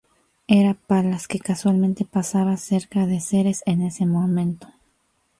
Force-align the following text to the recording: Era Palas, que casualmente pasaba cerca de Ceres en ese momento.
Era 0.47 0.73
Palas, 0.73 1.27
que 1.27 1.37
casualmente 1.39 2.05
pasaba 2.05 2.57
cerca 2.57 3.05
de 3.05 3.19
Ceres 3.19 3.61
en 3.67 3.83
ese 3.83 4.07
momento. 4.07 4.67